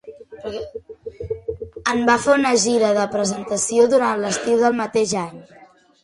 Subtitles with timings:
[1.91, 5.37] En va fer una gira de presentació durant l'estiu del mateix any.